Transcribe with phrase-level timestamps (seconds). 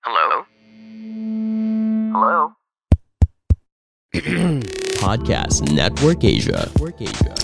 [0.00, 0.48] Hello?
[2.16, 2.56] Hello?
[4.96, 6.72] Podcast Network Asia.
[6.72, 7.36] Network Asia.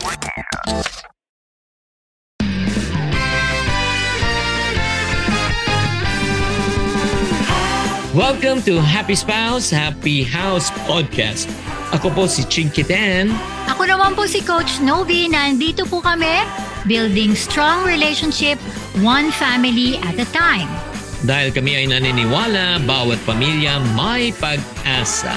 [8.16, 11.52] Welcome to Happy Spouse, Happy House Podcast.
[11.92, 13.36] Ako po si Chinky Dan.
[13.68, 15.28] Ako naman po si Coach Novi.
[15.28, 16.40] Nandito po kami,
[16.88, 18.56] building strong relationship,
[19.04, 20.85] one family at a time.
[21.24, 25.32] Dahil kami ay naniniwala, bawat pamilya may pag-asa.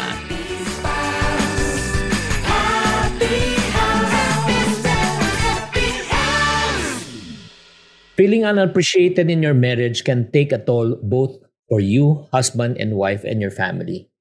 [8.19, 11.39] Feeling unappreciated in your marriage can take a toll both
[11.71, 14.11] for you, husband and wife, and your family.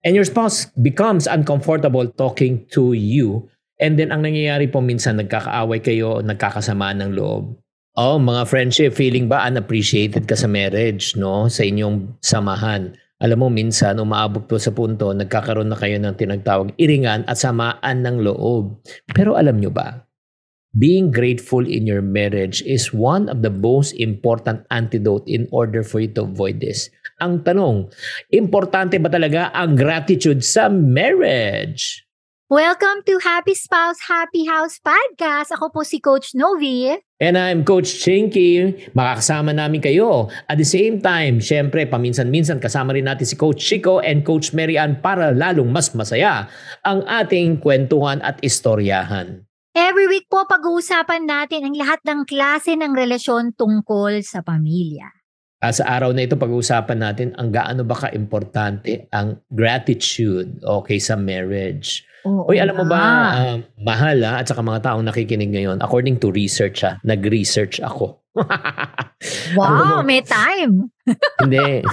[0.00, 3.52] And your spouse becomes uncomfortable talking to you.
[3.76, 7.61] And then ang nangyayari po minsan nagkakaaway kayo, nagkakasamaan ng loob.
[7.92, 11.44] Oh, mga friendship, feeling ba unappreciated ka sa marriage, no?
[11.52, 12.96] Sa inyong samahan.
[13.20, 18.00] Alam mo, minsan umaabot po sa punto, nagkakaroon na kayo ng tinagtawag iringan at samaan
[18.00, 18.80] ng loob.
[19.12, 20.08] Pero alam nyo ba,
[20.72, 26.00] being grateful in your marriage is one of the most important antidote in order for
[26.00, 26.88] you to avoid this.
[27.20, 27.92] Ang tanong,
[28.32, 32.08] importante ba talaga ang gratitude sa marriage?
[32.52, 35.56] Welcome to Happy Spouse, Happy House Podcast.
[35.56, 36.92] Ako po si Coach Novi.
[37.22, 38.74] And I'm Coach Chinky.
[38.98, 40.26] Makakasama namin kayo.
[40.50, 44.98] At the same time, syempre, paminsan-minsan kasama rin natin si Coach Chico and Coach Marian
[44.98, 46.50] para lalong mas masaya
[46.82, 49.46] ang ating kwentuhan at istoryahan.
[49.70, 55.06] Every week po pag-uusapan natin ang lahat ng klase ng relasyon tungkol sa pamilya.
[55.62, 61.14] Ah, sa araw na ito, pag-uusapan natin ang gaano ba ka-importante ang gratitude okay sa
[61.14, 62.02] marriage.
[62.22, 63.02] Oo Uy, alam mo ba,
[63.34, 68.22] ah, mahal ah, at saka mga taong nakikinig ngayon, according to research ah, nag-research ako.
[69.58, 70.88] wow, ano may time.
[71.42, 71.84] Hindi.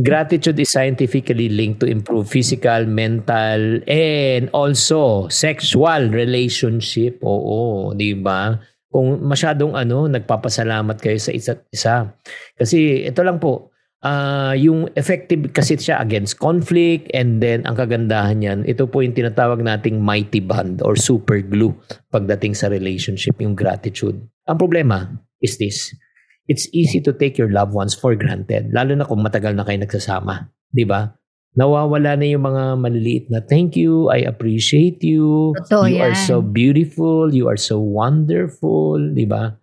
[0.00, 7.20] Gratitude is scientifically linked to improve physical, mental, and also sexual relationship.
[7.20, 8.56] Oo, di ba?
[8.88, 12.08] Kung masyadong ano, nagpapasalamat kayo sa isa't isa.
[12.56, 18.38] Kasi ito lang po, ah yung effective kasi siya against conflict and then ang kagandahan
[18.38, 21.74] niyan, ito po yung tinatawag nating mighty bond or super glue
[22.14, 24.22] pagdating sa relationship, yung gratitude.
[24.46, 25.90] Ang problema is this,
[26.46, 29.82] it's easy to take your loved ones for granted, lalo na kung matagal na kayo
[29.82, 30.46] nagsasama.
[30.70, 31.10] Di ba?
[31.58, 36.22] Nawawala na yung mga maliliit na thank you, I appreciate you, Totoo you are yan.
[36.28, 39.58] so beautiful, you are so wonderful, di ba?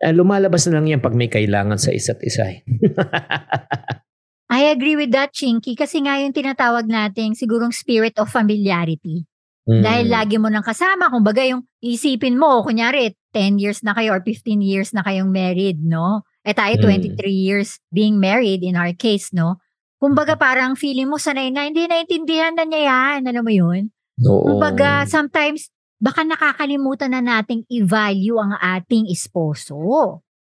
[0.00, 2.48] Eh, lumalabas na lang yan pag may kailangan sa isa't isa.
[2.48, 2.64] eh.
[4.50, 9.28] I agree with that, Chinky, kasi nga yung tinatawag nating sigurong spirit of familiarity.
[9.68, 9.82] Mm.
[9.84, 14.24] Dahil lagi mo nang kasama, kumbaga yung isipin mo, kunyari, 10 years na kayo or
[14.26, 16.26] 15 years na kayong married, no?
[16.42, 17.14] Eh tayo, Mm.
[17.14, 19.62] 23 years being married in our case, no?
[20.00, 23.92] Kumbaga parang feeling mo sanay na, hindi naintindihan na niya yan, alam mo yun?
[24.26, 24.56] Oo.
[24.56, 25.68] Kumbaga, sometimes,
[26.00, 29.76] baka nakakalimutan na nating i-value ang ating esposo.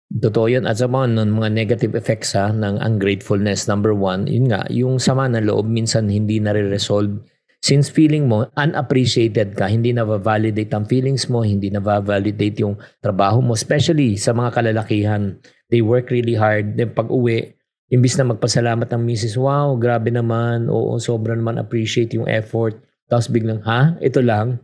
[0.09, 0.65] Totoo yun.
[0.65, 4.97] At sa mga, nun, mga negative effects ha, ng ungratefulness, number one, yun nga, yung
[4.97, 7.21] sama ng loob minsan hindi na-resolve.
[7.59, 13.53] Since feeling mo, unappreciated ka, hindi na-validate ang feelings mo, hindi na-validate yung trabaho mo,
[13.53, 15.37] especially sa mga kalalakihan.
[15.69, 16.79] They work really hard.
[16.79, 17.59] Then pag uwi,
[17.93, 22.81] imbis na magpasalamat ng misis, wow, grabe naman, oo, sobra naman appreciate yung effort.
[23.11, 23.99] Tapos biglang, ha?
[24.01, 24.63] Ito lang?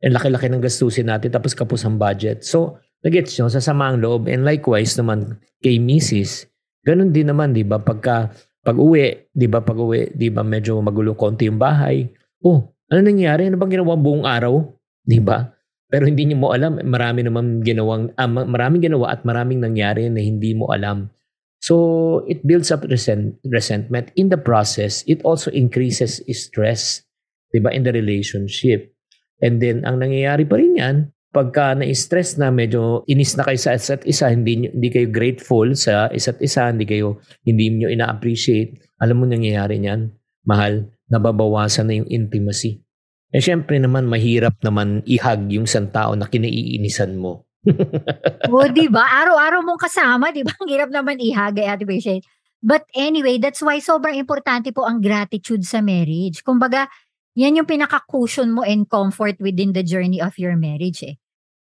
[0.00, 2.40] Ang laki-laki ng gastusin natin, tapos kapos ang budget.
[2.40, 4.32] So, nagets nyo, sasama ang loob.
[4.32, 6.48] And likewise naman kay misis,
[6.84, 7.76] ganun din naman, di ba?
[7.80, 8.32] Pagka,
[8.64, 12.08] pag uwi, di ba, pag uwi, di ba, medyo magulo konti yung bahay.
[12.40, 13.48] Oh, ano nangyari?
[13.48, 14.56] Ano bang ginawa buong araw?
[15.04, 15.52] Di ba?
[15.90, 20.06] Pero hindi niyo mo alam, marami naman ginawang, ah, ma- maraming ginawa at maraming nangyari
[20.06, 21.10] na hindi mo alam.
[21.60, 24.14] So, it builds up resent, resentment.
[24.16, 27.04] In the process, it also increases stress,
[27.52, 28.94] di ba, in the relationship.
[29.40, 30.96] And then, ang nangyayari pa rin yan,
[31.30, 36.10] pagka na-stress na, medyo inis na kayo sa isa't isa, hindi, hindi kayo grateful sa
[36.10, 40.10] isa't isa, hindi kayo, hindi nyo ina-appreciate, alam mo nangyayari niyan,
[40.44, 42.82] mahal, nababawasan na yung intimacy.
[43.30, 47.46] Eh syempre naman, mahirap naman ihag yung isang tao na kinaiinisan mo.
[48.50, 49.22] o, di ba?
[49.22, 50.50] Araw-araw mong kasama, di ba?
[50.58, 52.26] Ang hirap naman ihagay at appreciate.
[52.60, 56.42] But anyway, that's why sobrang importante po ang gratitude sa marriage.
[56.42, 56.90] Kumbaga,
[57.38, 61.16] yan yung pinaka-cushion mo and comfort within the journey of your marriage eh.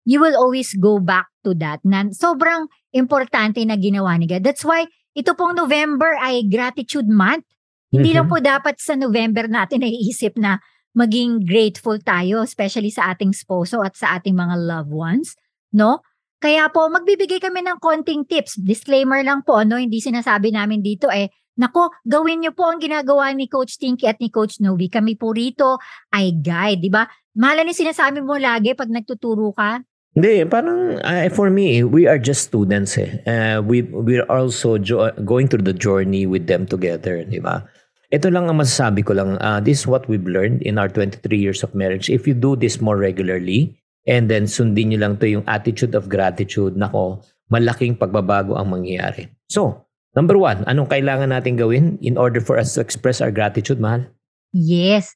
[0.06, 4.46] You will always go back to that na sobrang importante na ginawa ni God.
[4.46, 4.86] That's why
[5.16, 7.42] ito pong November ay gratitude month.
[7.90, 10.60] Hindi lang po dapat sa November natin naiisip na
[10.96, 15.36] maging grateful tayo, especially sa ating sposo at sa ating mga loved ones,
[15.72, 16.00] no?
[16.40, 18.60] Kaya po, magbibigay kami ng konting tips.
[18.60, 19.76] Disclaimer lang po, no?
[19.80, 24.20] Hindi sinasabi namin dito eh, Nako, gawin niyo po ang ginagawa ni Coach Tinky at
[24.20, 24.92] ni Coach Novi.
[24.92, 25.80] Kami po rito
[26.12, 27.08] ay guide, di ba?
[27.36, 29.80] Mahala ni sinasabi mo lagi pag nagtuturo ka.
[30.16, 33.20] Hindi, parang uh, for me, we are just students eh.
[33.28, 37.64] Uh, we we're also jo- going through the journey with them together, di ba?
[38.08, 41.20] Ito lang ang masasabi ko lang, uh, this is what we've learned in our 23
[41.36, 42.08] years of marriage.
[42.08, 43.76] If you do this more regularly,
[44.08, 47.20] and then sundin nyo lang to yung attitude of gratitude, nako,
[47.52, 49.28] malaking pagbabago ang mangyayari.
[49.50, 49.85] So,
[50.16, 54.08] Number one, anong kailangan natin gawin in order for us to express our gratitude, mahal?
[54.56, 55.12] Yes.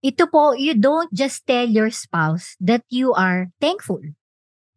[0.00, 4.00] Ito po, you don't just tell your spouse that you are thankful.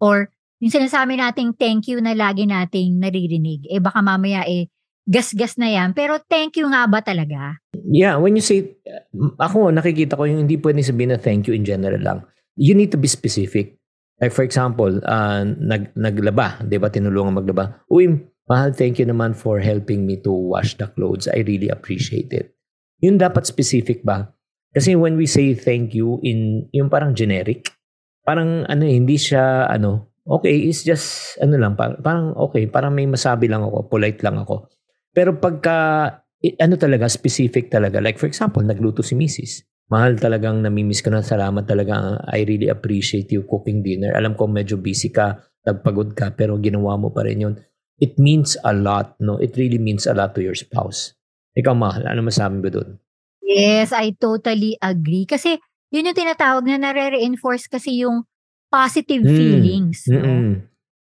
[0.03, 0.27] Or
[0.59, 4.67] yung sinasabi nating thank you na lagi nating naririnig, eh baka mamaya eh
[5.07, 5.95] gas-gas na yan.
[5.95, 7.63] Pero thank you nga ba talaga?
[7.87, 8.75] Yeah, when you say,
[9.39, 12.19] ako nakikita ko yung hindi pwede sabihin na thank you in general lang.
[12.59, 13.79] You need to be specific.
[14.19, 17.83] Like for example, uh, nag, naglaba, di ba, tinulungan maglaba.
[17.91, 18.11] Uy,
[18.43, 21.31] Mahal, thank you naman for helping me to wash the clothes.
[21.31, 22.51] I really appreciate it.
[22.99, 24.35] Yun dapat specific ba?
[24.75, 27.71] Kasi when we say thank you in yung parang generic,
[28.27, 33.07] parang ano hindi siya ano, okay, it's just ano lang, parang, parang okay, parang may
[33.07, 34.67] masabi lang ako, polite lang ako.
[35.15, 36.09] Pero pagka
[36.59, 38.03] ano talaga, specific talaga.
[38.03, 39.63] Like for example, nagluto si Mrs.
[39.87, 42.19] Mahal talagang namimiss ko na salamat talaga.
[42.27, 44.11] I really appreciate you cooking dinner.
[44.17, 47.55] Alam ko medyo busy ka, nagpagod ka, pero ginawa mo pa rin yun
[47.99, 49.37] it means a lot, no?
[49.37, 51.13] It really means a lot to your spouse.
[51.53, 52.89] Ikaw, mahal, ano masabi mo doon?
[53.43, 55.29] Yes, I totally agree.
[55.29, 55.61] Kasi
[55.93, 58.25] yun yung tinatawag na nare-reinforce kasi yung
[58.73, 59.37] positive mm.
[59.37, 60.09] feelings.
[60.09, 60.57] No?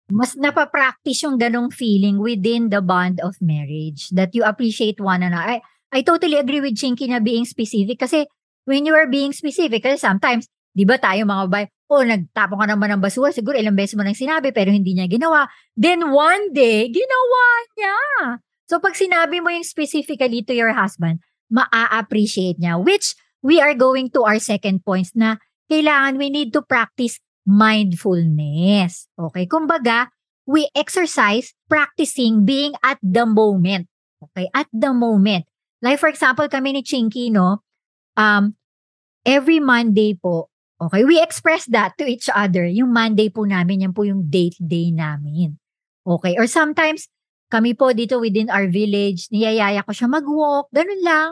[0.07, 5.59] Mas napapractice yung ganong feeling within the bond of marriage that you appreciate one another.
[5.59, 8.31] I, I totally agree with Chinky na being specific kasi
[8.67, 12.67] when you are being specific, kasi sometimes, di ba tayo mga bay, oh, nagtapon ka
[12.67, 15.47] naman ng basura, siguro ilang beses mo nang sinabi pero hindi niya ginawa.
[15.79, 17.45] Then one day, ginawa
[17.79, 17.97] niya.
[18.67, 22.83] So pag sinabi mo yung specifically to your husband, maa-appreciate niya.
[22.83, 23.15] Which
[23.47, 25.39] we are going to our second points na
[25.71, 29.07] kailangan we need to practice mindfulness.
[29.15, 29.47] Okay?
[29.47, 30.11] Kumbaga,
[30.51, 33.87] we exercise practicing being at the moment.
[34.19, 34.51] Okay?
[34.51, 35.47] At the moment.
[35.79, 37.63] Like for example, kami ni Chinky, no?
[38.19, 38.59] Um,
[39.23, 42.69] every Monday po, Okay, we express that to each other.
[42.69, 45.57] Yung Monday po namin, yan po yung date day namin.
[46.05, 47.09] Okay, or sometimes,
[47.49, 51.31] kami po dito within our village, niyayaya ko siya mag-walk, ganun lang.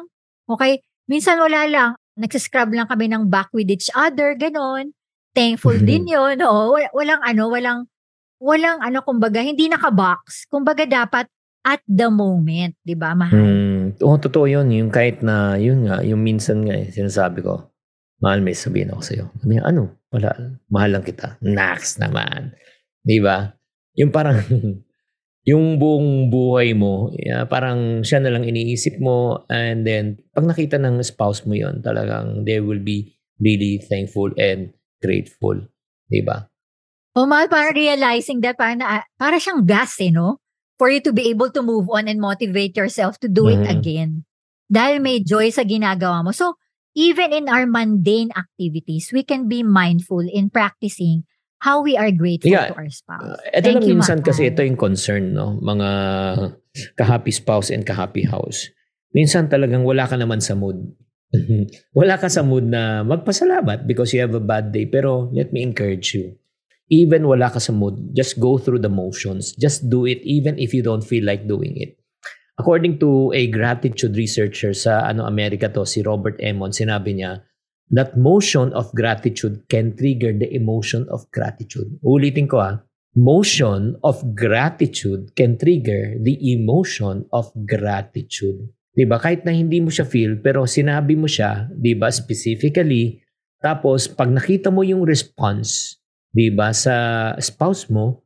[0.49, 0.81] Okay,
[1.11, 4.97] minsan wala lang, nagsascrub lang kami ng back with each other, ganun.
[5.37, 5.91] Thankful mm-hmm.
[5.93, 6.37] din yun.
[6.41, 7.81] Oo, walang ano, walang,
[8.41, 10.49] walang ano, kumbaga, hindi naka-box.
[10.49, 11.29] Kumbaga dapat
[11.65, 13.37] at the moment, di ba, mahal?
[13.37, 14.73] Mm, oo, totoo yun.
[14.73, 17.74] Yung kahit na, yun nga, yung minsan nga, eh, sinasabi ko,
[18.25, 19.25] Mahal, may sabihin ako sa'yo.
[19.37, 20.01] Sabi ano?
[20.09, 20.33] Wala.
[20.73, 21.37] Mahal lang kita.
[21.45, 22.57] Nax naman.
[23.05, 23.53] Di ba?
[24.01, 24.41] Yung parang,
[25.51, 30.81] yung buong buhay mo, yeah, parang siya na lang iniisip mo and then pag nakita
[30.81, 33.13] ng spouse mo yon talagang they will be
[33.45, 34.73] really thankful and
[35.05, 35.61] grateful.
[36.09, 36.49] Di ba?
[37.13, 40.41] O oh, mahal, parang realizing that parang na, para siyang gas eh, no?
[40.81, 43.69] For you to be able to move on and motivate yourself to do mm-hmm.
[43.69, 44.25] it again.
[44.73, 46.33] Dahil may joy sa ginagawa mo.
[46.33, 46.57] So,
[46.95, 51.27] even in our mundane activities, we can be mindful in practicing
[51.59, 52.71] how we are grateful yeah.
[52.71, 53.25] to our spouse.
[53.25, 55.59] Uh, ito Thank lang you, minsan kasi ito yung concern, no?
[55.59, 55.89] Mga
[56.99, 58.71] ka-happy spouse and ka-happy house.
[59.15, 60.77] Minsan talagang wala ka naman sa mood.
[61.99, 64.87] wala ka sa mood na magpasalamat because you have a bad day.
[64.87, 66.37] Pero let me encourage you.
[66.93, 69.57] Even wala ka sa mood, just go through the motions.
[69.57, 71.97] Just do it even if you don't feel like doing it.
[72.55, 77.43] According to a gratitude researcher sa ano Amerika to, si Robert Emmon, sinabi niya
[77.93, 81.91] that motion of gratitude can trigger the emotion of gratitude.
[82.01, 82.81] Ulitin ko ah,
[83.15, 88.71] motion of gratitude can trigger the emotion of gratitude.
[88.95, 89.19] 'Di ba?
[89.19, 93.19] Kahit na hindi mo siya feel pero sinabi mo siya, 'di ba, specifically,
[93.59, 95.99] tapos pag nakita mo yung response,
[96.31, 96.95] 'di ba, sa
[97.43, 98.23] spouse mo,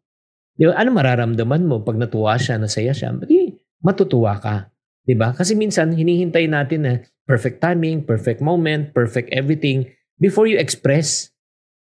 [0.57, 3.17] 'di ba, ano mararamdaman mo pag natuwa siya, nasaya siya?
[3.25, 3.48] Di,
[3.83, 4.71] matutuwa ka.
[5.09, 5.33] 'Di ba?
[5.33, 6.93] Kasi minsan hinihintay natin na
[7.25, 9.89] perfect timing, perfect moment, perfect everything
[10.21, 11.33] before you express.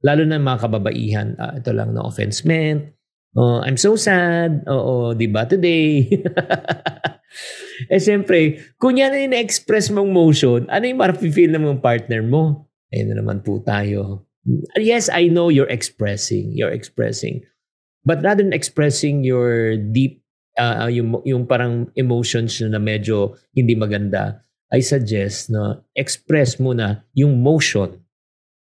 [0.04, 2.92] Lalo na mga kababaihan, uh, ito lang no offense meant.
[3.34, 4.68] Oh, I'm so sad.
[4.68, 6.06] Oo, 'di ba today?
[7.94, 12.70] eh siyempre, kung yan ay na-express mong motion, ano yung marapifeel ng mga partner mo?
[12.94, 14.30] Ayun na naman po tayo.
[14.78, 16.54] Yes, I know you're expressing.
[16.54, 17.42] You're expressing.
[18.04, 20.23] But rather than expressing your deep
[20.58, 24.42] uh, yung, yung parang emotions na medyo hindi maganda,
[24.74, 28.02] I suggest na express muna yung motion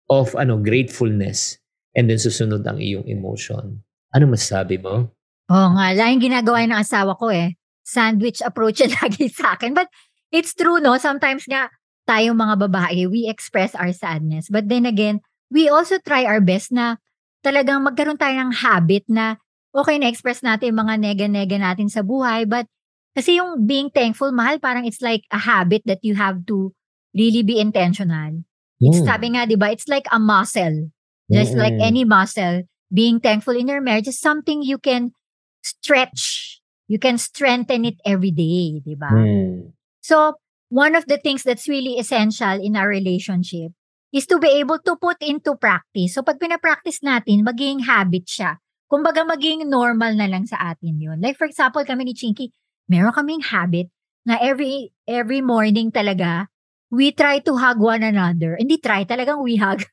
[0.09, 1.61] of ano gratefulness
[1.93, 3.81] and then susunod ang iyong emotion.
[4.09, 5.13] Ano masasabi mo?
[5.49, 7.59] Oo nga, laging ginagawa ng asawa ko eh.
[7.89, 9.73] sandwich approach lagi sa akin.
[9.73, 9.89] But
[10.29, 10.93] it's true, no?
[11.01, 11.73] Sometimes nga,
[12.05, 14.49] tayong mga babae, we express our sadness.
[14.53, 17.01] But then again, we also try our best na
[17.41, 19.41] talagang magkaroon tayo ng habit na
[19.75, 22.45] okay na-express natin yung mga nega-nega natin sa buhay.
[22.49, 22.65] But
[23.13, 26.73] kasi yung being thankful, mahal, parang it's like a habit that you have to
[27.13, 28.45] really be intentional.
[28.79, 29.07] It's Mm.
[29.09, 30.93] sabi nga, di ba, it's like a muscle.
[31.29, 31.89] Just like Mm-mm.
[31.93, 35.13] any muscle, being thankful in your marriage is something you can
[35.61, 36.57] stretch.
[36.89, 39.13] You can strengthen it every day, di ba?
[39.13, 39.77] Mm.
[40.01, 40.41] So,
[40.73, 43.77] one of the things that's really essential in our relationship
[44.09, 46.17] is to be able to put into practice.
[46.17, 48.57] So, pag pinapractice natin, magiging habit siya.
[48.89, 51.17] Kumbaga, maging normal na lang sa atin yun.
[51.21, 52.49] Like, for example, kami ni Chinky,
[52.89, 53.87] meron kaming habit
[54.25, 56.49] na every every morning talaga,
[56.89, 58.57] we try to hug one another.
[58.57, 59.85] Hindi try, talagang we hug.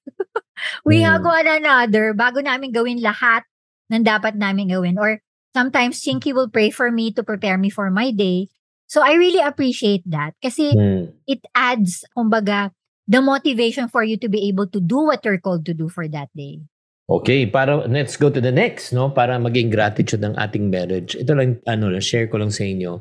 [0.89, 1.07] we Mm.
[1.07, 3.45] hug one another bago namin gawin lahat
[3.93, 4.97] ng dapat namin gawin.
[4.99, 5.21] Or
[5.55, 8.49] sometimes Chinky will pray for me to prepare me for my day.
[8.89, 11.13] So I really appreciate that kasi Mm.
[11.27, 12.71] it adds, kumbaga,
[13.07, 16.07] the motivation for you to be able to do what you're called to do for
[16.09, 16.63] that day.
[17.07, 19.15] Okay, para let's go to the next, no?
[19.15, 21.15] Para maging gratitude ng ating marriage.
[21.15, 22.99] Ito lang ano, share ko lang sa inyo.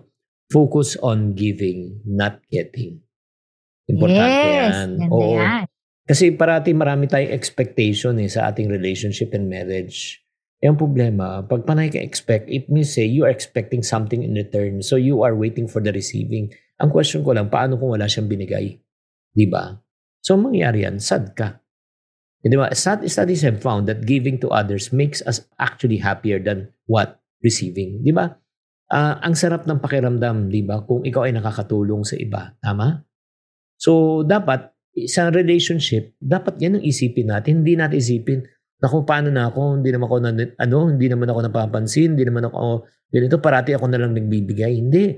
[0.54, 3.02] Focus on giving, not getting.
[3.90, 4.90] Importante yes, yan.
[5.10, 5.42] Oo.
[5.42, 5.66] yan.
[6.06, 10.22] Kasi parati marami tayong expectation eh, sa ating relationship and marriage.
[10.62, 14.38] Eh, ang problema, pag panay ka expect, it means say you are expecting something in
[14.38, 14.86] return.
[14.86, 16.54] So you are waiting for the receiving.
[16.78, 18.78] Ang question ko lang, paano kung wala siyang binigay?
[19.34, 19.74] Di ba?
[20.22, 21.65] So ang mangyari yan, sad ka.
[22.44, 22.68] Eh, Di ba?
[22.76, 27.22] Studies have found that giving to others makes us actually happier than what?
[27.46, 28.02] Receiving.
[28.02, 28.28] Di ba?
[28.90, 30.82] Ah, ang sarap ng pakiramdam, di ba?
[30.86, 32.54] Kung ikaw ay nakakatulong sa iba.
[32.62, 33.02] Tama?
[33.82, 34.72] So, dapat,
[35.10, 37.66] sa relationship, dapat yan ang isipin natin.
[37.66, 38.40] Hindi natin isipin,
[38.80, 39.82] naku, paano na ako?
[39.82, 40.30] Hindi naman ako, na,
[40.62, 44.80] ano, hindi naman ako napapansin, hindi naman ako, ganito, parati ako na lang nagbibigay.
[44.80, 45.18] Hindi.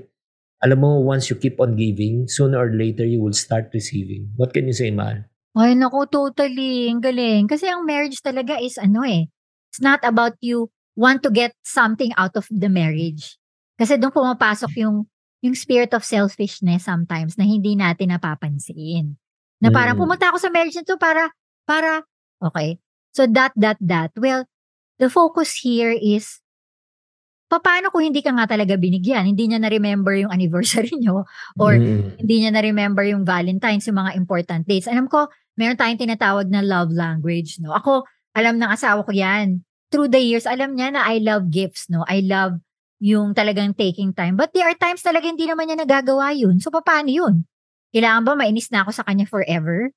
[0.64, 4.34] Alam mo, once you keep on giving, sooner or later, you will start receiving.
[4.34, 5.28] What can you say, Mahal?
[5.56, 6.88] Ay, naku, totally.
[6.92, 7.48] Ang galing.
[7.48, 9.26] Kasi ang marriage talaga is ano eh.
[9.72, 13.36] It's not about you want to get something out of the marriage.
[13.78, 15.06] Kasi doon pumapasok yung
[15.38, 19.14] yung spirit of selfishness sometimes na hindi natin napapansin.
[19.62, 20.02] Na parang Mm.
[20.02, 21.30] pumunta ako sa marriage nito para
[21.62, 22.02] para
[22.42, 22.78] okay.
[23.14, 24.10] So that that that.
[24.18, 24.46] Well,
[24.98, 26.42] the focus here is
[27.56, 29.24] paano kung hindi ka nga talaga binigyan?
[29.24, 31.24] Hindi niya na-remember yung anniversary nyo
[31.56, 32.20] or Mm.
[32.20, 34.84] hindi niya na-remember yung Valentine's, yung mga important dates.
[34.84, 37.72] Alam ko, meron tayong tinatawag na love language, no?
[37.72, 38.04] Ako,
[38.36, 39.64] alam ng asawa ko yan.
[39.88, 42.04] Through the years, alam niya na I love gifts, no?
[42.04, 42.60] I love
[43.00, 44.36] yung talagang taking time.
[44.36, 46.60] But there are times talaga hindi naman niya nagagawa yun.
[46.60, 47.48] So, paano yun?
[47.96, 49.88] Kailangan ba mainis na ako sa kanya forever?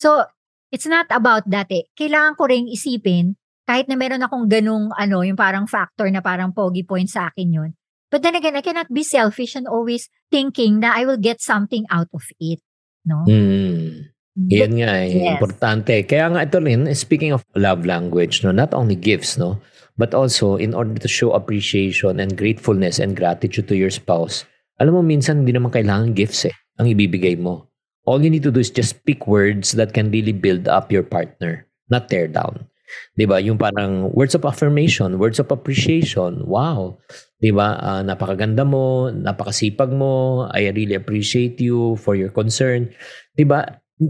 [0.00, 0.24] So,
[0.72, 1.84] it's not about that eh.
[1.92, 6.52] Kailangan ko ring isipin, kahit na meron akong ganung ano, yung parang factor na parang
[6.52, 7.70] pogi point sa akin yun.
[8.12, 11.82] But then again, I cannot be selfish and always thinking na I will get something
[11.90, 12.62] out of it.
[13.02, 13.26] No?
[13.26, 14.14] Mm.
[14.34, 15.38] Yan nga eh, Yes.
[15.38, 15.94] importante.
[16.06, 19.62] Kaya nga ito rin, speaking of love language, no, not only gifts, no,
[19.94, 24.42] but also in order to show appreciation and gratefulness and gratitude to your spouse,
[24.82, 27.70] alam mo, minsan hindi naman kailangan gifts eh, ang ibibigay mo.
[28.10, 31.06] All you need to do is just pick words that can really build up your
[31.06, 32.66] partner, not tear down.
[33.14, 33.38] 'Di ba?
[33.38, 36.42] Yung parang words of affirmation, words of appreciation.
[36.44, 36.98] Wow.
[37.38, 37.78] 'Di ba?
[37.78, 40.46] Ah, napakaganda mo, napakasipag mo.
[40.50, 42.90] I really appreciate you for your concern.
[43.38, 43.64] 'Di ba?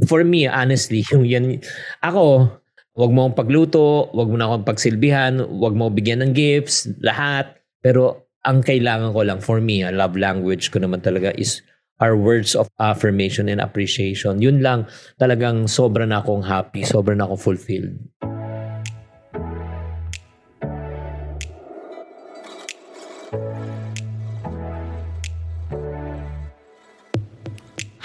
[0.08, 1.60] For me, honestly, yung yan
[2.00, 2.48] ako,
[2.96, 7.52] wag mo akong pagluto, wag mo na akong pagsilbihan, wag mo bigyan ng gifts, lahat.
[7.84, 11.60] Pero ang kailangan ko lang for me, ah, love language ko naman talaga is
[12.02, 14.42] our words of affirmation and appreciation.
[14.42, 14.86] Yun lang,
[15.20, 17.94] talagang sobra na akong happy, sobra na akong fulfilled.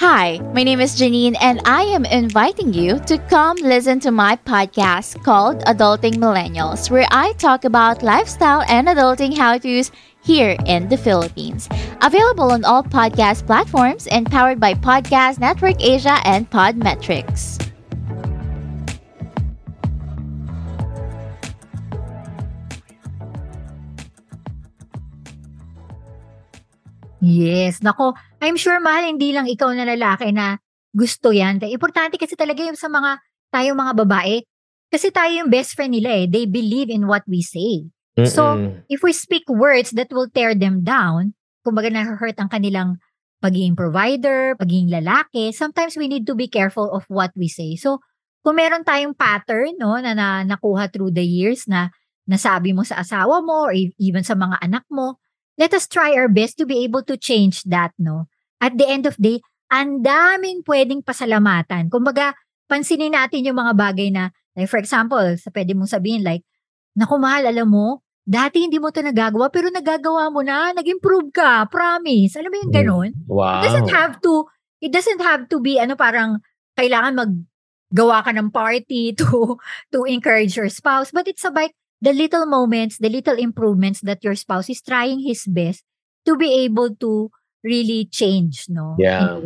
[0.09, 4.37] Hi, my name is Janine, and I am inviting you to come listen to my
[4.37, 9.91] podcast called Adulting Millennials, where I talk about lifestyle and adulting how to's
[10.23, 11.69] here in the Philippines.
[12.01, 17.68] Available on all podcast platforms and powered by Podcast Network Asia and Podmetrics.
[27.19, 27.83] Yes.
[27.83, 30.59] Nako, I'm sure mahal hindi lang ikaw na lalaki na
[30.95, 31.61] gusto yan.
[31.69, 33.19] Importante kasi talaga yung sa mga
[33.53, 34.35] tayong mga babae.
[34.89, 36.25] Kasi tayo yung best friend nila eh.
[36.25, 37.85] They believe in what we say.
[38.25, 38.83] So, Mm-mm.
[38.89, 42.99] If we speak words that will tear them down, kumbaga na-hurt ang kanilang
[43.39, 47.79] pagiging provider, pagiging lalaki, sometimes we need to be careful of what we say.
[47.79, 48.03] So,
[48.43, 51.91] kung meron tayong pattern no, na, na nakuha through the years na
[52.27, 55.15] nasabi mo sa asawa mo or e- even sa mga anak mo,
[55.59, 58.31] let us try our best to be able to change that, no?
[58.63, 59.39] At the end of the day,
[59.69, 61.91] ang daming pwedeng pasalamatan.
[61.91, 62.33] Kumbaga,
[62.71, 66.47] pansinin natin yung mga bagay na, like for example, sa pwede mong sabihin like,
[66.95, 71.67] naku mahal, alam mo, dati hindi mo to nagagawa, pero nagagawa mo na, nag-improve ka,
[71.69, 72.39] promise.
[72.39, 73.09] Alam mo yung ganun?
[73.29, 73.61] Wow.
[73.61, 74.47] It doesn't have to,
[74.79, 76.41] it doesn't have to be, ano, parang,
[76.79, 79.59] kailangan maggawa ka ng party to,
[79.91, 84.35] to encourage your spouse, but it's about the little moments, the little improvements that your
[84.35, 85.83] spouse is trying his best
[86.25, 87.31] to be able to
[87.63, 88.95] really change, no?
[88.99, 89.43] Yeah.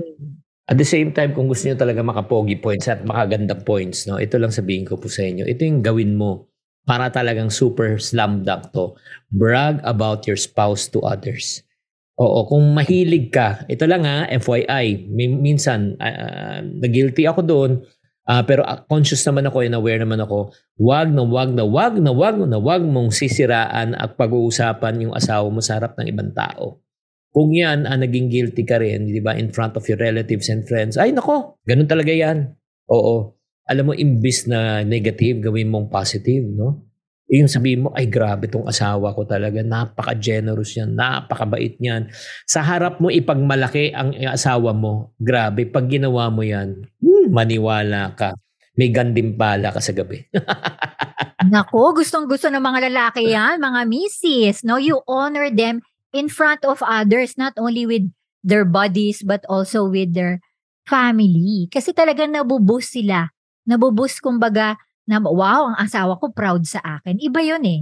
[0.70, 4.40] At the same time, kung gusto nyo talaga makapogi points at makagandang points, no, ito
[4.40, 5.44] lang sabihin ko po sa inyo.
[5.44, 6.48] Ito yung gawin mo
[6.88, 8.96] para talagang super slam dunk to.
[9.34, 11.64] Brag about your spouse to others.
[12.22, 17.72] Oo, kung mahilig ka, ito lang ha, FYI, min- minsan, uh, na-guilty ako doon,
[18.28, 21.96] ah, pero ah, conscious naman ako and aware naman ako, wag na wag na wag
[22.00, 26.32] na wag na wag mong sisiraan at pag-uusapan yung asawa mo sa harap ng ibang
[26.32, 26.84] tao.
[27.34, 30.70] Kung yan, ah, naging guilty ka rin, di ba, in front of your relatives and
[30.70, 32.54] friends, ay nako, ganun talaga yan.
[32.94, 33.34] Oo.
[33.66, 36.93] Alam mo, imbis na negative, gawin mong positive, no?
[37.32, 42.12] Yung sabihin mo, ay grabe tong asawa ko talaga, napaka-generous yan, napakabait niyan.
[42.44, 48.36] Sa harap mo ipagmalaki ang asawa mo, grabe, pag ginawa mo yan, hmm, maniwala ka.
[48.76, 50.20] May gandimpala ka sa gabi.
[51.54, 54.82] Nako, gustong-gusto ng mga lalaki yan, mga misis, no?
[54.82, 58.08] You honor them in front of others, not only with
[58.44, 60.44] their bodies, but also with their
[60.86, 61.72] family.
[61.72, 63.32] Kasi talagang nabuboost sila.
[63.64, 64.76] Nabuboost, kumbaga,
[65.10, 67.20] na wow, ang asawa ko proud sa akin.
[67.20, 67.82] Iba yun eh.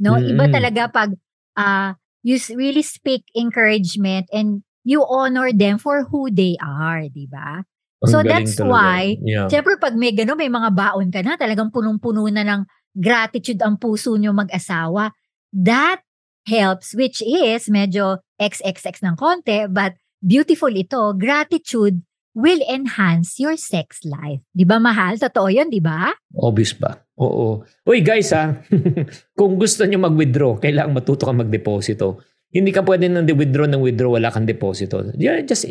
[0.00, 0.16] No?
[0.16, 0.54] Iba Mm.
[0.54, 1.10] talaga pag
[1.54, 7.62] ah you really speak encouragement and you honor them for who they are, di ba?
[8.02, 8.66] So that's talaga.
[8.66, 9.46] why, Yeah.
[9.46, 12.62] Siyempre, pag may gano'n, may mga baon ka na, talagang punong-puno na ng
[12.98, 15.14] gratitude ang puso nyo mag-asawa.
[15.54, 16.02] That
[16.50, 21.14] helps, which is medyo XXX ng konti, but beautiful ito.
[21.14, 22.02] Gratitude
[22.32, 24.40] will enhance your sex life.
[24.52, 25.20] Di ba, mahal?
[25.20, 26.12] Totoo yun, di ba?
[26.32, 26.96] Obvious ba?
[27.20, 27.62] Oo.
[27.84, 28.56] Uy guys ha,
[29.38, 32.24] kung gusto nyo mag-withdraw, kailangan matuto ka mag-deposito.
[32.52, 35.00] Hindi ka pwede nang withdraw ng withdraw, wala kang deposito.
[35.16, 35.64] Just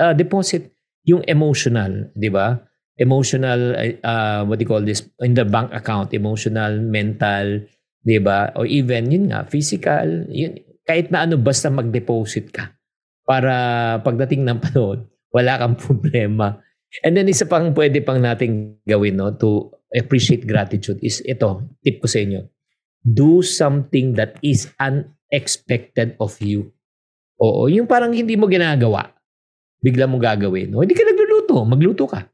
[0.00, 0.72] uh, deposit
[1.04, 2.56] yung emotional, di ba?
[2.96, 7.66] Emotional, uh, what do you call this, in the bank account, emotional, mental,
[8.00, 8.48] di ba?
[8.56, 10.56] Or even, yun nga, physical, yun,
[10.88, 12.72] kahit na ano, basta mag-deposit ka.
[13.28, 16.60] Para pagdating ng panahon, wala kang problema.
[17.00, 22.04] And then isa pang pwede pang nating gawin no, to appreciate gratitude is ito, tip
[22.04, 22.44] ko sa inyo.
[23.02, 26.70] Do something that is unexpected of you.
[27.40, 29.08] Oo, yung parang hindi mo ginagawa,
[29.82, 30.70] bigla mo gagawin.
[30.76, 32.28] O, hindi ka nagluluto, magluto ka.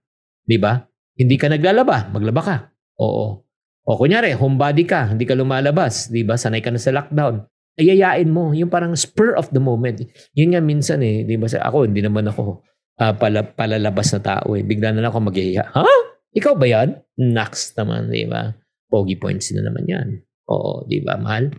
[0.44, 0.76] Di ba?
[1.16, 2.56] Hindi ka naglalaba, maglaba ka.
[3.00, 3.40] Oo.
[3.88, 6.36] O kunyari, homebody ka, hindi ka lumalabas, di ba?
[6.36, 7.40] Sanay ka na sa lockdown.
[7.78, 10.02] Ayayain mo, yung parang spur of the moment.
[10.36, 11.48] Yun nga minsan eh, di ba?
[11.48, 12.60] Ako, hindi naman ako
[12.98, 14.62] ah, pala, palalabas na tao eh.
[14.66, 15.64] Bigla na lang ako maghihiya.
[15.72, 15.86] Ha?
[16.34, 16.98] Ikaw ba yan?
[17.18, 18.52] Next naman, di ba?
[18.90, 20.08] Pogi points na naman yan.
[20.50, 21.54] Oo, di ba, mahal?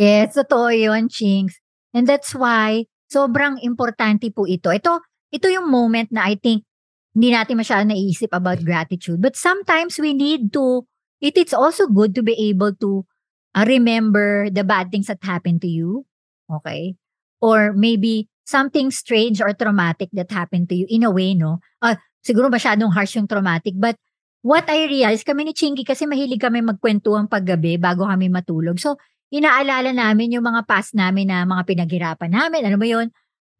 [0.00, 1.60] Yes, totoo yun, Chinks.
[1.92, 4.72] And that's why, sobrang importante po ito.
[4.72, 6.64] Ito, ito yung moment na I think
[7.12, 9.20] hindi natin masyadong naiisip about gratitude.
[9.20, 10.88] But sometimes we need to,
[11.20, 13.04] it is also good to be able to
[13.52, 16.08] uh, remember the bad things that happened to you.
[16.48, 16.96] Okay?
[17.44, 21.62] Or maybe something strange or traumatic that happened to you in a way, no?
[21.82, 23.74] Ah, siguro masyadong harsh yung traumatic.
[23.78, 23.96] But
[24.42, 28.78] what I realized, kami ni Chinky kasi mahilig kami magkwentuhan paggabi bago kami matulog.
[28.82, 28.98] So,
[29.32, 32.68] inaalala namin yung mga past namin na mga pinaghirapan namin.
[32.68, 33.08] Ano mo yun?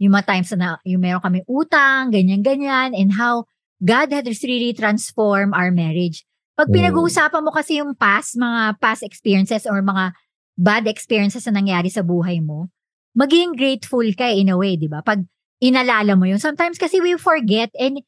[0.02, 3.46] Yung mga times na yung meron kami utang, ganyan-ganyan, and how
[3.78, 6.26] God has really transformed our marriage.
[6.58, 6.74] Pag Mm.
[6.74, 10.12] pinag-uusapan mo kasi yung past, mga past experiences or mga
[10.58, 12.68] bad experiences na nangyari sa buhay mo,
[13.16, 15.04] maging grateful ka in a way, di ba?
[15.04, 15.24] Pag
[15.62, 16.42] inalala mo yun.
[16.42, 18.02] Sometimes kasi we forget and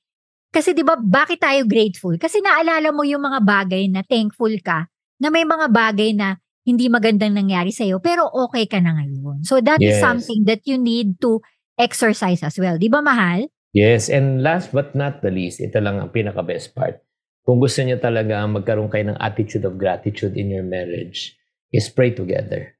[0.54, 2.14] kasi di ba, bakit tayo grateful?
[2.14, 4.86] Kasi naalala mo yung mga bagay na thankful ka
[5.18, 9.44] na may mga bagay na hindi magandang nangyari sa'yo pero okay ka na ngayon.
[9.44, 10.02] So that is Yes.
[10.02, 11.42] something that you need to
[11.76, 12.78] exercise as well.
[12.78, 13.50] Di ba, mahal?
[13.74, 17.02] Yes, and last but not the least, ito lang ang pinaka-best part.
[17.42, 21.34] Kung gusto niyo talaga magkaroon kayo ng attitude of gratitude in your marriage,
[21.74, 22.78] is pray together.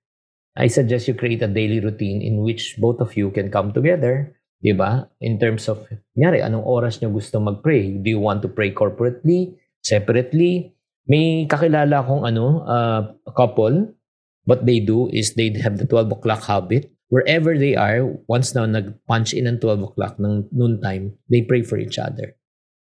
[0.55, 4.31] I suggest you create a daily routine in which both of you can come together,
[4.63, 5.11] di ba?
[5.19, 5.83] In terms of,
[6.15, 7.99] nyari, anong oras niyo gusto mag-pray?
[7.99, 10.71] Do you want to pray corporately, separately?
[11.11, 13.03] May kakilala akong ano, uh,
[13.35, 13.99] couple,
[14.47, 16.87] what they do is they have the 12 o'clock habit.
[17.11, 21.77] Wherever they are, once na nag-punch in ang 12 o'clock ng noontime, they pray for
[21.83, 22.39] each other.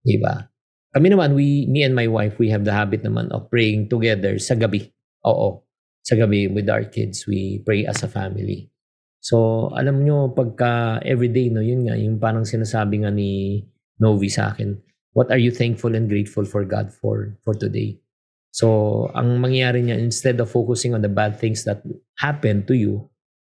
[0.07, 0.47] Diba?
[0.95, 4.39] Kami naman, we, me and my wife, we have the habit naman of praying together
[4.39, 4.89] sa gabi.
[5.27, 5.68] Oo.
[6.09, 8.73] Sa gabi with our kids, we pray as a family.
[9.21, 13.61] So, alam nyo, pagka everyday, no, yun nga, yung parang sinasabi nga ni
[14.01, 14.73] Novi sa akin,
[15.13, 18.01] what are you thankful and grateful for God for for today?
[18.49, 21.85] So, ang mangyayari niya, instead of focusing on the bad things that
[22.17, 23.05] happen to you,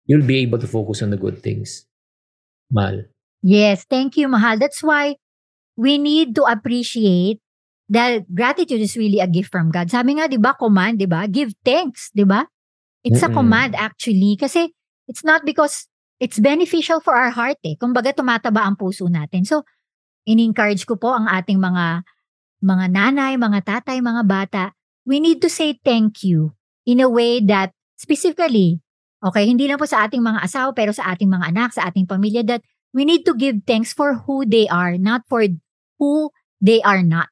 [0.10, 1.86] you'll be able to focus on the good things.
[2.74, 3.06] Mahal.
[3.46, 4.58] Yes, thank you, Mahal.
[4.58, 5.22] That's why
[5.78, 7.38] we need to appreciate
[7.90, 9.88] that gratitude is really a gift from God.
[9.92, 11.26] Sabi nga, di ba, command, di ba?
[11.28, 12.44] Give thanks, di ba?
[13.04, 13.40] It's a Mm-mm.
[13.40, 14.36] command actually.
[14.36, 14.72] Kasi
[15.08, 15.88] it's not because
[16.20, 17.80] it's beneficial for our heart eh.
[17.80, 19.48] Kumbaga, tumataba ang puso natin.
[19.48, 19.64] So,
[20.28, 22.04] in-encourage ko po ang ating mga
[22.60, 24.64] mga nanay, mga tatay, mga bata.
[25.08, 26.52] We need to say thank you
[26.84, 28.84] in a way that specifically,
[29.24, 32.10] okay, hindi lang po sa ating mga asawa, pero sa ating mga anak, sa ating
[32.10, 35.48] pamilya, that we need to give thanks for who they are, not for
[36.02, 37.32] who they are not.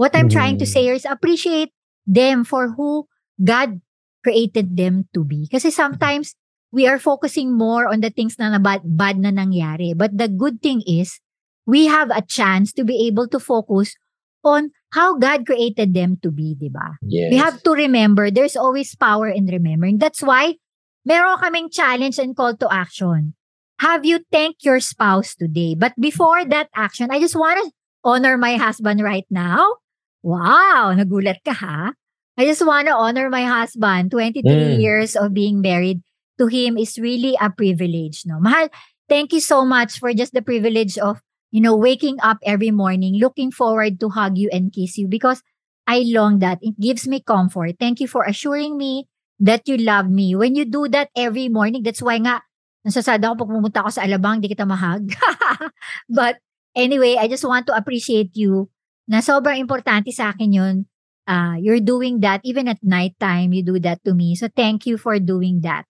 [0.00, 0.72] What I'm trying to Mhm.
[0.72, 1.76] say here is appreciate
[2.08, 3.04] them for who
[3.36, 3.84] God
[4.24, 5.44] created them to be.
[5.44, 6.32] Kasi sometimes
[6.72, 9.92] we are focusing more on the things na, na bad, bad na nangyari.
[9.92, 11.20] But the good thing is
[11.68, 13.92] we have a chance to be able to focus
[14.40, 16.96] on how God created them to be, di ba?
[17.04, 17.28] Yes.
[17.28, 20.00] We have to remember there's always power in remembering.
[20.00, 20.56] That's why
[21.04, 23.36] meron kaming challenge and call to action.
[23.84, 25.76] Have you thanked your spouse today?
[25.76, 27.68] But before that action, I just want to
[28.00, 29.84] honor my husband right now.
[30.22, 31.92] Wow, nagulat ka ha?
[32.36, 34.12] I just want to honor my husband.
[34.12, 34.80] 23 Mm.
[34.80, 36.00] years of being married
[36.40, 38.40] to him is really a privilege, no?
[38.40, 38.68] Mahal,
[39.08, 41.20] thank you so much for just the privilege of,
[41.52, 45.44] you know, waking up every morning, looking forward to hug you and kiss you because
[45.84, 46.60] I long that.
[46.62, 47.76] It gives me comfort.
[47.80, 49.08] Thank you for assuring me
[49.40, 50.32] that you love me.
[50.36, 52.40] When you do that every morning, that's why nga,
[52.86, 55.12] nasasada ako pag pumunta ako sa Alabang, di kita mahag.
[56.08, 56.40] But
[56.76, 58.68] anyway, I just want to appreciate you
[59.10, 60.76] na sobrang importante sa akin yun.
[61.26, 64.38] Uh, you're doing that even at nighttime, you do that to me.
[64.38, 65.84] So thank you for doing that.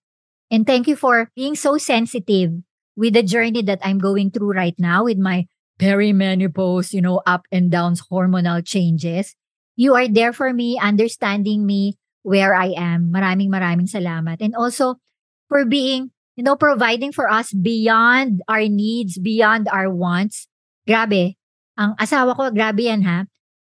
[0.51, 2.51] And thank you for being so sensitive
[2.97, 5.47] with the journey that I'm going through right now with my
[5.79, 9.37] perimenopause, you know, up and downs, hormonal changes.
[9.77, 13.09] You are there for me, understanding me where I am.
[13.09, 14.45] Maraming maraming salamat.
[14.45, 15.01] And also
[15.49, 20.49] for being, you know, providing for us beyond our needs, beyond our wants.
[20.85, 21.40] Grabe.
[21.81, 23.25] Ang asawa ko, grabe yan ha.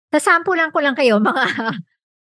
[0.09, 1.45] Sasampulan ko lang kayo, mga,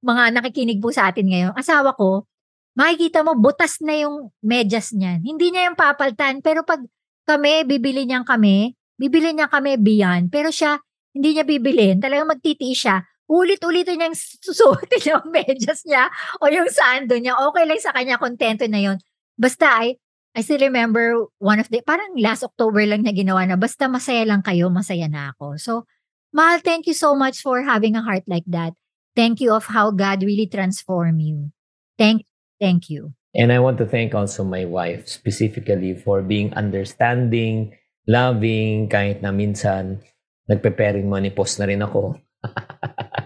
[0.04, 1.56] mga nakikinig po sa atin ngayon.
[1.56, 2.28] Asawa ko,
[2.76, 5.24] makikita mo, butas na yung medyas niyan.
[5.24, 6.44] Hindi niya yung papaltan.
[6.44, 6.84] Pero pag
[7.24, 10.28] kami, bibili niyang kami, bibili niya kami beyond.
[10.28, 10.76] Pero siya,
[11.16, 12.04] hindi niya bibilin.
[12.04, 13.02] Talagang magtitiis siya.
[13.28, 16.12] Ulit-ulitin niyang susuotin yung medyas niya
[16.44, 17.40] o yung sando niya.
[17.48, 19.00] Okay lang sa kanya, kontento na yon
[19.40, 19.96] Basta I,
[20.38, 24.22] I still remember one of the, parang last October lang na ginawa na, basta masaya
[24.22, 25.58] lang kayo, masaya na ako.
[25.58, 25.90] So,
[26.30, 28.78] Mahal, thank you so much for having a heart like that.
[29.18, 31.50] Thank you of how God really transformed you.
[31.98, 32.30] Thank,
[32.62, 33.18] thank you.
[33.34, 37.74] And I want to thank also my wife specifically for being understanding,
[38.06, 40.06] loving, kahit na minsan
[40.46, 42.22] nagpe-pairing money post na rin ako.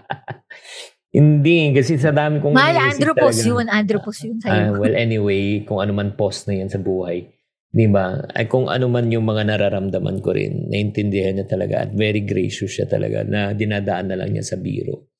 [1.12, 3.68] Hindi, kasi sa dami kong Mahal, Andropos yun.
[3.68, 4.80] Andropos yun sa'yo.
[4.80, 7.28] well, anyway, kung ano man post na yan sa buhay,
[7.68, 8.16] di ba?
[8.32, 12.72] Ay, kung ano man yung mga nararamdaman ko rin, naintindihan niya talaga at very gracious
[12.80, 15.12] siya talaga na dinadaan na lang niya sa biro.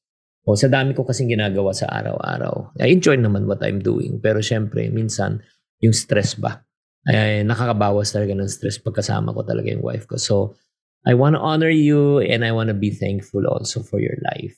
[0.48, 2.72] O sa dami ko kasing ginagawa sa araw-araw.
[2.81, 4.16] I enjoy naman what I'm doing.
[4.18, 5.44] Pero syempre, minsan,
[5.85, 6.64] yung stress ba?
[7.05, 10.16] Ay, nakakabawas talaga ng stress pagkasama ko talaga yung wife ko.
[10.16, 10.57] So,
[11.05, 14.57] I want to honor you and I want to be thankful also for your life.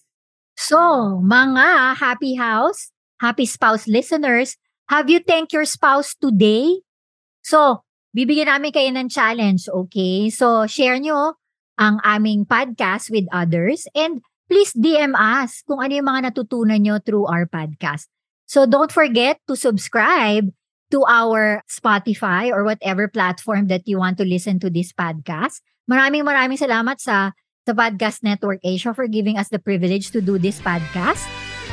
[0.55, 0.79] So,
[1.23, 4.57] mga happy house, happy spouse listeners,
[4.88, 6.83] have you thanked your spouse today?
[7.43, 7.83] So,
[8.14, 10.31] bibigyan namin kayo ng challenge, okay?
[10.31, 11.35] So, share nyo
[11.75, 17.03] ang aming podcast with others and please DM us kung ano yung mga natutunan nyo
[17.03, 18.07] through our podcast.
[18.47, 20.55] So, don't forget to subscribe
[20.95, 25.59] to our Spotify or whatever platform that you want to listen to this podcast.
[25.90, 30.37] Maraming maraming salamat sa sa Podcast Network Asia for giving us the privilege to do
[30.37, 31.24] this podcast.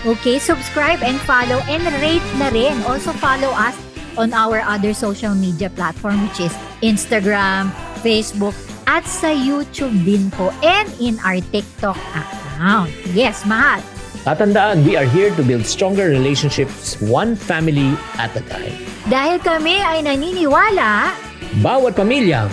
[0.08, 2.80] Okay, subscribe and follow and rate na rin.
[2.88, 3.76] Also follow us
[4.16, 8.56] on our other social media platform which is Instagram, Facebook,
[8.88, 12.90] at sa YouTube din po and in our TikTok account.
[13.12, 13.84] Yes, mahal.
[14.24, 18.72] Tatandaan, we are here to build stronger relationships one family at a time.
[19.12, 21.12] Dahil kami ay naniniwala,
[21.60, 22.48] Bawat pamilya,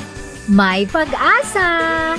[0.50, 2.18] may pag-asa.